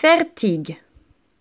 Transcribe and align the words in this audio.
Fertig. 0.00 0.76